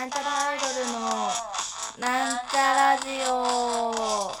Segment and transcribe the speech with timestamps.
[0.00, 1.00] なんちゃらアイドルの
[1.98, 4.32] なんちゃラジオ。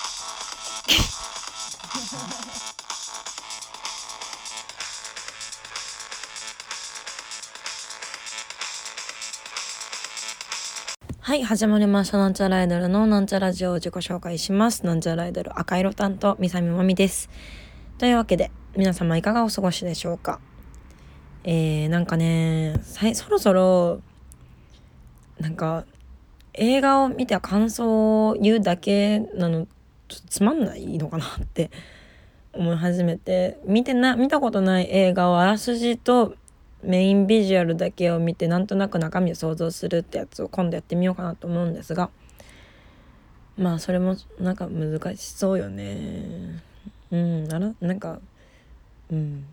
[11.20, 12.16] はい始まりました。
[12.16, 14.86] なんちゃらアイドルのなんちゃラジオを自己紹介します。
[14.86, 17.28] なんちゃらアイドル赤色担当みさみまみです。
[17.98, 20.40] というわけで皆様いかがお過ごしでしょうか。
[21.44, 22.80] えー、なんかね
[23.12, 24.00] そろそろ
[25.40, 25.84] なんか
[26.54, 29.66] 映画を見て感想を言うだけなの
[30.08, 31.70] ちょっとつまんないのかなって
[32.52, 36.34] 思い始めて見てな見たことない映画をあらすじと
[36.82, 42.10] メインビジュアルだけを見てなんとなく中身を想像するってやつを今度やってみようかなと思うんですが
[43.56, 46.62] まあそれもなんか難しそうよね。
[47.10, 48.20] うんあらなんか
[49.10, 49.44] うん。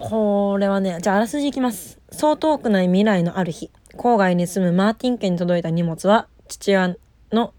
[0.00, 2.00] これはね、じゃああらすじいきます。
[2.10, 6.96] そう遠くない未来のある日、郊外に住むマーティン家に届いた荷物は、父親
[7.30, 7.54] の、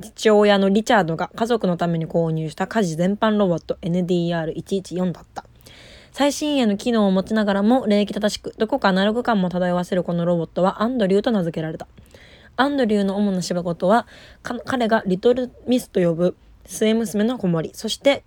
[0.00, 5.44] 父親のリチャードが家族のために購入した家事全般ロボット NDR114 だった。
[6.12, 11.88] 最新鋭の機能を持ちながらも礼儀正しく、どこかアナログ感も漂わせるこのロボットはアンドリューと名付けられた。
[12.56, 14.06] アンドリューの主な仕事は、
[14.42, 16.36] 彼がリトルミスと呼ぶ
[16.66, 17.70] 末娘の子守。
[17.72, 18.24] そして、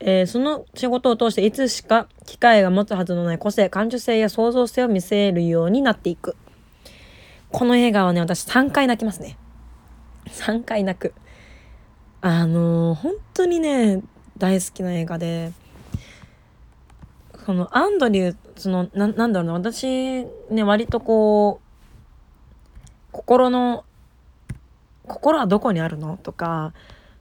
[0.00, 6.36] えー、その仕事を通していつしか機械が持つはずのない個性、感受性や創造性を見せるようになっていく。
[7.52, 9.38] この映画はね、私3回泣きますね。
[10.26, 11.14] 3回泣く。
[12.20, 14.02] あのー、本当にね、
[14.36, 15.52] 大好きな映画で、
[17.46, 19.86] そのアンドリューそのななんだろうな私
[20.50, 23.84] ね割とこう心の
[25.06, 26.74] 心はどこにあるのとか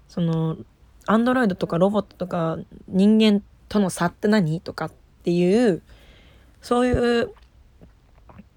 [0.07, 0.57] その
[1.05, 4.91] アンドロイドとかロボットとか人間との差って何とかっ
[5.21, 5.83] ていう
[6.59, 7.31] そういう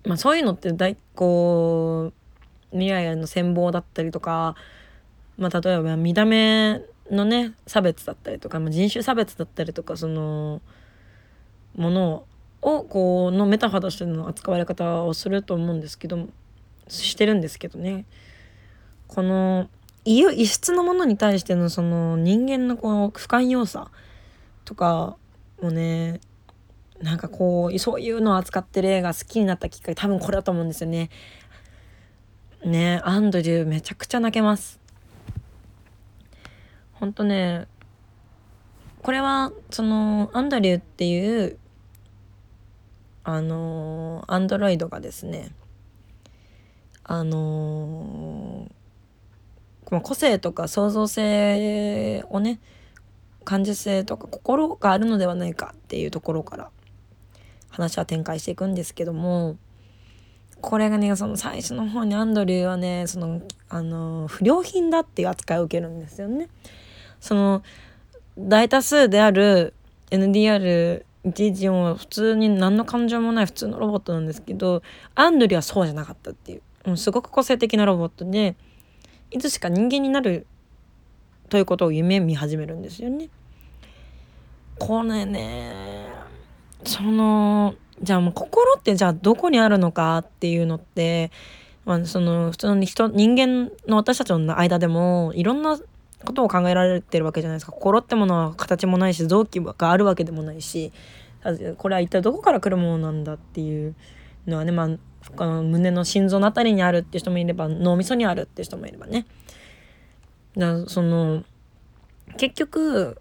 [0.06, 2.14] まあそういうのって大こう
[2.70, 4.56] 未来への戦望だったりとか
[5.36, 6.80] まあ例えば見た目
[7.10, 10.62] のね差別だったりとか、まあ、人種差別だったりとかその
[11.78, 12.24] もの
[12.60, 16.28] をこうのメタファーとしての扱われ方をすると思うんですけど
[16.88, 18.04] してるんですけどね
[19.06, 19.68] この
[20.04, 23.90] 異質のものに対してのその人間のこの不寛容さ
[24.64, 25.16] とか
[25.62, 26.20] もね
[27.00, 31.10] なんかこうそういうのを扱ってる映画好きになったきっかけ多分これだと思うんですよね。
[32.64, 34.80] ねアンドリューめちゃくちゃ泣けます。
[36.94, 37.68] ほんとね
[39.02, 41.58] これはそのアンドリューっていう
[43.30, 45.50] あのアンドロイドがですね
[47.04, 52.58] あのー、個性とか創造性をね
[53.44, 56.70] 感受性とか心があるのではないかっていうところから
[57.68, 59.58] 話は展開していくんですけども
[60.62, 66.48] これがねその最初の方にアンドリューはねそのあの不良品だっていう扱いを受けるんですよね。
[67.20, 67.62] その
[68.38, 69.74] 大多数である
[70.10, 74.82] NDR ジジオンは普通に何の感情もない普通のロボットなんですけど
[75.14, 78.56] アンドリはそうじゃなかったっていう、うすごく個性的なロボットで
[79.30, 80.46] いつしか人間になる
[81.48, 83.28] ということを夢見始めるんですよね。
[84.78, 86.06] これね
[86.84, 91.32] そのじゃあもう心ってじゃあどこにあるのかっていうのって、
[91.84, 95.78] まあ、その普通に人人間の私たちの間でもいろんな
[96.24, 97.72] ことを考えられてるわけじゃないですか。
[97.72, 100.92] 心ってものは形もないし臓器があるわけでもないし。
[101.76, 103.94] これは一体どこから来るものなんだっていう
[104.46, 104.88] のはねまあ
[105.36, 109.26] この胸の心臓のあたりにあるって人もいれば脳みそにあるって人もいればね。
[110.56, 111.44] だその
[112.36, 113.20] 結局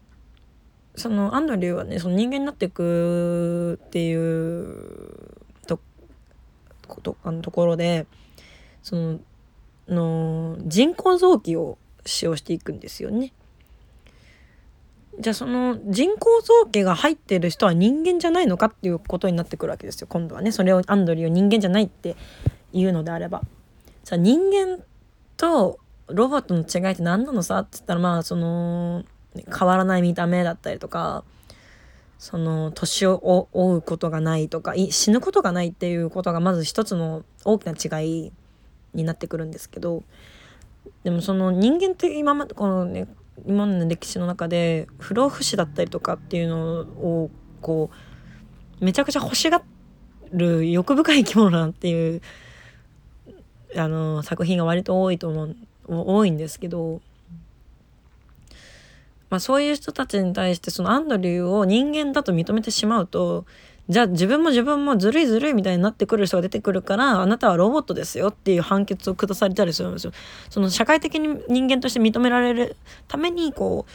[0.95, 5.79] そのアンドリューはねその人間になっていくっていうと
[6.87, 8.07] ことあのところで
[8.81, 9.19] その
[9.87, 11.77] の人工臓器を
[12.07, 13.33] 使用していくんですよね。
[15.19, 20.07] じゃあその人工臓器が入ってる人は人間じゃないのかっていうことになってくるわけですよ。
[20.07, 20.51] 今度はね。
[20.51, 22.15] それをアンドリューを人間じゃないって
[22.71, 23.41] いうのであれば。
[24.03, 24.83] さあ人間
[25.35, 29.03] とロボットの違いって何なのさって言ったらまあその
[29.35, 31.23] 変わらない見た目だったりとか
[32.17, 38.31] その年を追うことがないとか死ぬことがないっていうことがまず一つの大きな違い
[38.93, 40.03] になってくるんですけど
[41.03, 43.07] でもその人間って今までこのね
[43.45, 47.29] 今までの歴史の中で不老不死だったりとかっていうのを
[47.61, 47.89] こ
[48.81, 49.61] うめちゃくちゃ欲しが
[50.31, 52.21] る欲深い生き物なんていう
[53.75, 55.55] あの作品が割と多いと思う
[55.87, 57.01] 多いんですけど、
[59.29, 63.45] まあ、そういう人たちに対してそのアンドリューを人間だと認めてしまうと
[63.89, 70.11] じゃあ自分も自分もずるいずるいみたいになってくる人が出てくるからあなたはロボットですよっていう判決を下されたりするんですよ。
[70.49, 72.75] その社会的に人間として認められる
[73.07, 73.91] ためにこう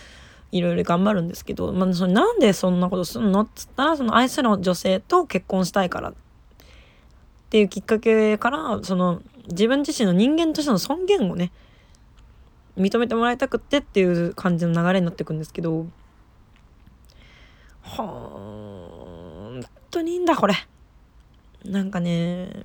[0.52, 6.14] いろいろ頑張るんですけど、まあ、そのなんでそんなことするのっつったらその愛する女性と結婚したいからっ
[7.50, 11.52] ていうきっかけからその自分自身の人間としての尊厳をね
[12.78, 15.86] 認めてもらいたくってっていう感じの流れになっていくんですけど
[17.82, 18.71] ほん
[19.92, 20.54] とにいいんだこれ。
[21.64, 22.64] なんかね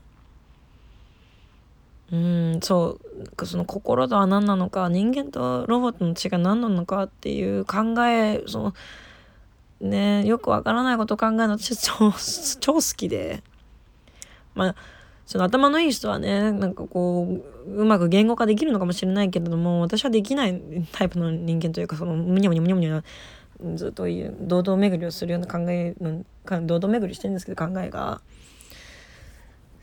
[2.11, 2.97] うんそ
[3.39, 8.73] うその心とは何なのか人間とロボットの違い何なのかっていう考えその
[9.81, 12.11] ねよくわからないことを考えるの私超
[12.59, 13.43] 超好きで。
[14.55, 14.75] まあ
[15.27, 20.61] その頭のいい人はねなんかこううまく言語化できるのかもしれないけれども私はできない
[20.93, 23.03] タイプの人間というかそのむにゃむにゃむにゃむにゃ
[23.75, 24.03] ずっと
[24.41, 26.23] 堂々巡りをするような考えの
[26.65, 28.21] 堂々巡りしてるんですけど考えが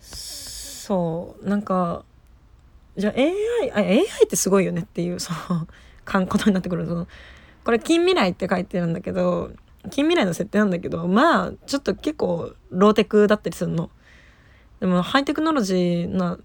[0.01, 2.05] そうなんか
[2.97, 7.09] じゃあ AI あ AI ってすごいよねっていうそのことになってくるその
[7.65, 9.51] これ近未来って書いてるんだけど
[9.91, 13.91] 近未来の設定なんだけどまあちょっと結構ローテクだったりするの。
[14.81, 16.39] でもハイテクノロジーな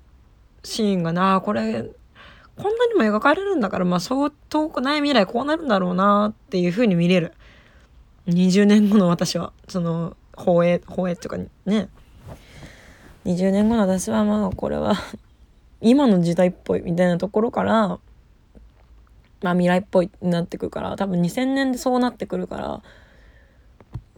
[0.63, 1.89] シーンがなこれ
[2.61, 7.33] こんなにも描かれるんだからまあそう遠くない未来こうなるんだろうなっていう風に見れる。
[8.27, 11.89] 20年後の私はその放映放映っていうかね。
[13.25, 14.95] 20年後の私はまあこれは
[15.81, 17.99] 今の時代っぽいみたいなところから
[19.41, 22.81] まあ未来っぽいになってくるから多分2000年でそうなってくるから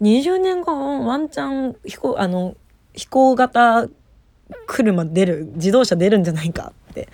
[0.01, 2.55] 20年後ワンチャン飛行あの
[2.93, 3.87] 飛行型
[4.65, 7.07] 車出る自動車出るんじゃないかって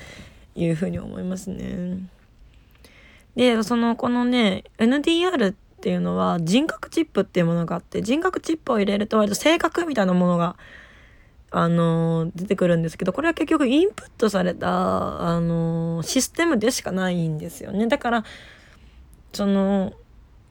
[0.57, 1.99] いうふうに思いますね。
[3.35, 10.57] でそのこのね NDR っていうのは人格チップっていうものがあって人格チップを入れると割と性格みたいなものが
[11.51, 18.25] あの出てくるんですけどこれは結局インプットされたあのシステムでしかないんですよねだから
[19.33, 19.93] その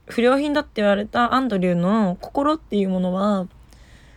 [0.07, 3.49] 不良品だって言われたアンドリューの心っていうものは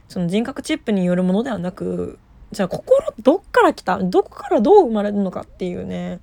[0.08, 2.20] その人格チップによるものではなく
[2.52, 6.20] じゃあ心どっから来たどこからどう生まれるのかっていうね。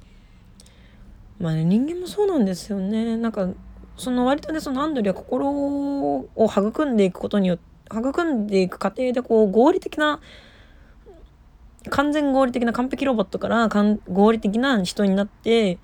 [1.38, 3.16] まあね人間もそうなんですよね。
[3.16, 3.49] なんか
[3.97, 10.21] その割とねそのアンドリは心を育んでいくことによって育んでいく過程でこう合理的な
[11.88, 13.68] 完全合理的な完璧ロボットから
[14.09, 15.78] 合理的な人になって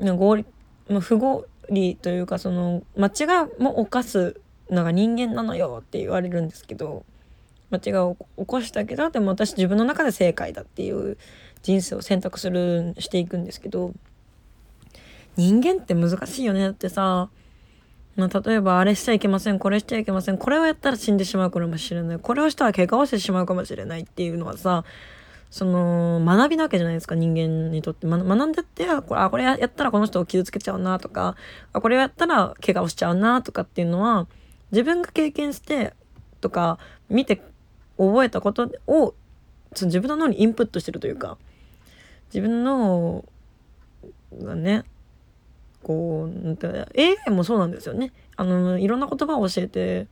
[0.00, 0.46] 合理、
[0.88, 7.04] まあ、不合理というかその間違いも犯すのが人間なのよって言われるんですけど。
[7.70, 11.16] 間違いを起こしたけどでも私自分の中で正解だっていう
[11.62, 13.92] 人生を選択するしていくんですけど
[15.36, 17.28] 人間って難しいよねだってさ、
[18.14, 24.84] まあ、例えばあれしちゃいけませんこれしちゃいけませんこれをやったら死んでしまうかもしれないこれをしたら怪我をしてしまうかもしれないっていうのはさ
[25.50, 31.36] その学びなわけじゃないですか人間にとって、ま、学んでってこれあこれやったらこの人を傷つけちゃうなとか
[31.72, 34.26] あこれをやったら怪我をしちゃうなとかっていうのは
[34.70, 35.94] 自分が経験して
[36.40, 37.42] とか見て
[37.98, 39.14] 覚えたことを
[39.74, 41.38] その自分の脳にインプットしてるというか
[42.32, 43.24] 自分の
[44.42, 44.84] がね
[45.82, 46.66] こうなんて
[47.26, 48.12] AI もそうなんですよね。
[48.36, 50.06] あのいろんな言葉を教えて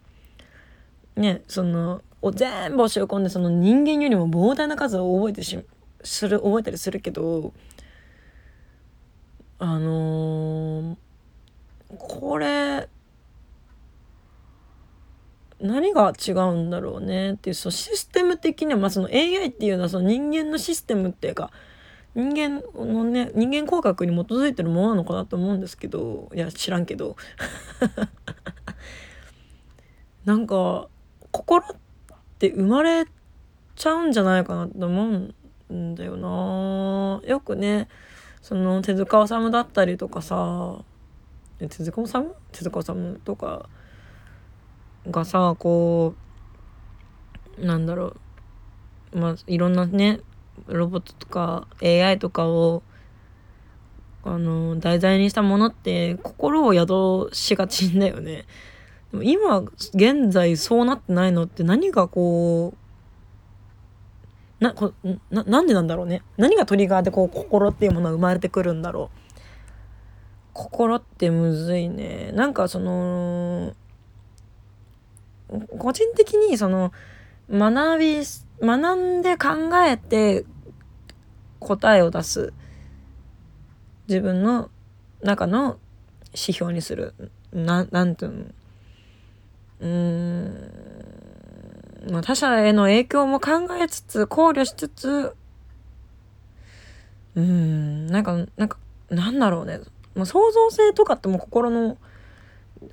[1.17, 5.59] ねそのを全部教え込んでその人間よりも膨大な数を覚えてし
[6.03, 7.53] する覚えたりするけど
[9.59, 10.97] あのー、
[11.99, 12.88] これ
[15.61, 21.51] 何が違うんだろうねっていうそうシステム的には、まあ、その AI っていうのはその人間のシステムっていうか
[22.15, 27.17] 人間のね人間工学に基づいてるものなのかなと思うんですけどいや知らんけど。
[30.25, 30.89] なんか
[31.33, 31.77] 心っ
[32.39, 33.05] て生まれ
[33.77, 35.33] ちゃうんじゃないかなと思
[35.69, 37.21] うんだよな。
[37.29, 37.89] よくね
[38.41, 40.79] その手塚治虫だったりとかさ
[41.59, 42.35] 手塚治虫？
[42.53, 43.69] 手塚治虫とか
[45.11, 46.15] がさこ
[47.59, 48.15] うなんだろ
[49.13, 49.19] う。
[49.19, 50.21] まあいろんなね
[50.67, 52.83] ロボットとか AI とかを
[54.25, 58.47] あの題材にしたものって心を宿しがちんだよね。
[59.13, 62.75] でも今現在そうなってないのって何がこ
[64.61, 64.95] うなこ
[65.31, 66.23] ななんでなんだろうね。
[66.37, 69.19] 何がトリガーでこう心っていうものが生まれてくるんだろう。
[70.55, 72.31] 心ってむずいね。
[72.33, 73.75] なんかその
[75.79, 76.93] 個人的にその
[77.51, 78.23] 学び
[78.61, 79.49] 学んで考
[79.87, 80.45] えて
[81.61, 82.53] 答えを出す。
[84.09, 84.71] 自分の
[85.23, 85.79] 中の
[86.33, 87.15] 指標にする。
[87.53, 88.45] ななんていうの。
[89.81, 90.71] うん。
[92.11, 95.35] まあ他者への影響も考えつつ考慮しつつ。
[97.35, 98.07] うん。
[98.07, 98.79] なんかなんか
[99.11, 99.81] なんだろうね、
[100.15, 101.97] まあ、創造性とかってもう心の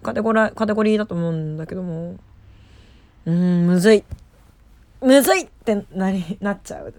[0.01, 2.17] カテゴラカテゴリーだと思うんだけども。
[3.25, 4.03] うんむずい。
[5.01, 6.93] むずいってなりなっちゃう。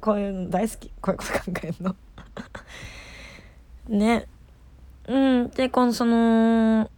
[0.00, 0.90] こういうの大好き。
[1.00, 1.96] こういうこと考えるの。
[3.88, 4.26] ね。
[5.08, 6.90] うんでこのその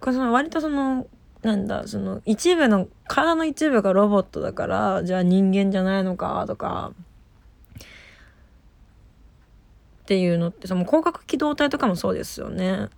[0.00, 1.06] これその割とその
[1.42, 6.92] なんだその一部の体の一部がロボットだからじゃあ人間じゃないのかとか
[10.02, 12.88] っていうのってその広角機動隊とかもそうですよね。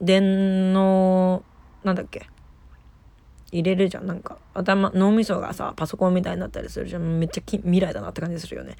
[0.00, 1.42] 電脳
[1.84, 2.28] なんだっけ？
[3.52, 4.06] 入れるじゃん。
[4.06, 7.18] なんか頭脳みそがさパソコンみたいになったりするじゃん。
[7.18, 8.76] めっちゃ未来だなって感じするよね。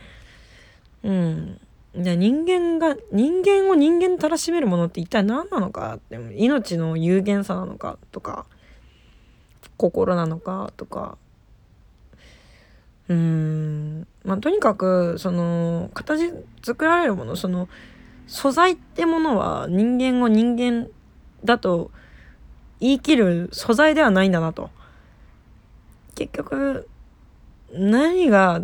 [1.03, 1.61] うん。
[1.95, 5.95] で人間が人間を人間たらしめるものって一体何なのか？
[5.95, 8.45] って命の有限さなのかとか
[9.77, 11.17] 心なのかとか。
[13.09, 14.07] うん。
[14.25, 16.33] まあとにかくその形
[16.63, 17.69] 作られるものその
[18.27, 20.89] 素材ってものは人間を人間
[21.45, 21.93] だと
[22.81, 24.71] 言い切る素材ではないんだなと。
[26.15, 26.89] 結局、
[27.73, 28.61] 何が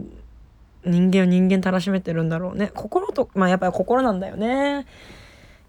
[0.85, 2.71] 人間を人間たらしめてるんだろうね。
[2.75, 4.87] 心と、まあやっぱり心なんだよね。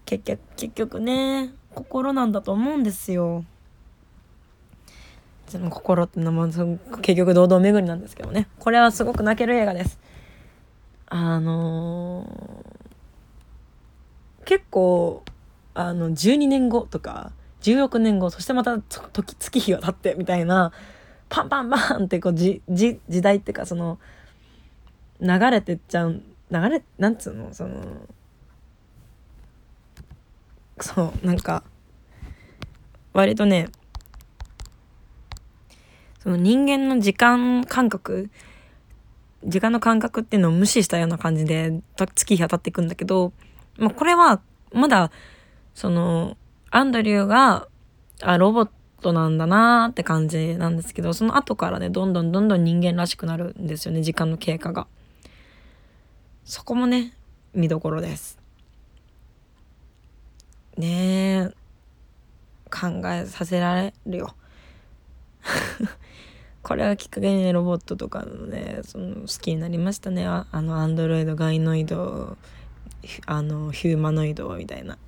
[0.06, 3.44] 結局、結局ね、心なんだと思うんですよ。
[5.48, 8.48] その心ってのも結局堂々巡りなんですけどね。
[8.58, 9.98] これはすごく泣ける映画です。
[11.06, 15.22] あのー、結構、
[15.74, 17.32] あの、12年後とか、
[17.64, 20.70] 16年後そしてまた時月日が経ってみたいな
[21.30, 23.98] パンパンパンってこうじじ時代っていうかその
[25.20, 27.82] 流れてっちゃう流れなんつうのその
[30.78, 31.64] そうなんか
[33.14, 33.68] 割とね
[36.22, 38.30] その人間の時間感覚
[39.46, 43.32] 時間の感覚っていうのを無視したような感じで月日が経っていくんだけど、
[43.78, 44.40] まあ、これは
[44.72, 45.10] まだ
[45.74, 46.36] その
[46.74, 47.68] アンドリューが、
[48.20, 48.68] あ、ロボッ
[49.00, 54.88] トなんだなーって感じなんですけど、その後からね、どんどんどんどん人間らしくなるんですよね、時間の経過が。
[56.44, 57.12] そこもね、
[57.54, 58.40] 見どころです。
[60.76, 61.50] ねえ、
[62.72, 64.34] 考えさせられるよ。
[66.64, 70.26] これがきっかけにね、ロボットとかのね、その好きになりましたね。
[70.26, 72.36] あの、アンドロイド、ガイノイド、
[73.26, 74.98] あの、ヒューマノイドみたいな。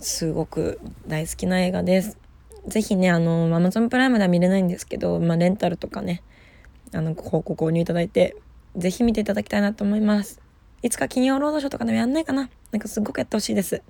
[0.00, 2.18] すごく大好きな映画です。
[2.66, 6.22] ぜひね、あの、アマゾンプライムでは見れないんですけど、まあ、レンタルとかね、
[6.92, 8.36] あの、ご購入いただいて、
[8.76, 10.40] ぜひ見ていただきたいなと思います。
[10.82, 13.82] いつか金曜ロードショーとかでもやんないかななんかすごくやってほしいです。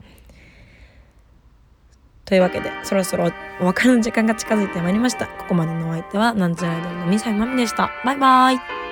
[2.24, 5.26] というわけで、そろそろお別れの時間が近づいてまいりました。
[5.26, 7.90] ここまでのお相手は、なんちゃらアイドルのミサイマミでした。
[8.04, 8.87] バイバーイ